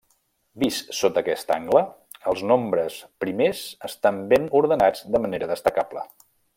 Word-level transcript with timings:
Vist 0.61 0.87
sota 0.99 1.21
aquest 1.25 1.53
angle, 1.55 1.83
els 2.33 2.43
nombres 2.53 2.97
primers 3.25 3.63
estan 3.93 4.21
ben 4.35 4.51
ordenats 4.63 5.09
de 5.17 5.27
manera 5.29 5.55
destacable. 5.57 6.09